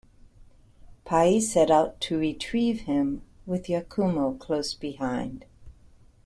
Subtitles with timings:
[1.05, 5.45] Pai set out to retrieve him, with Yakumo close behind.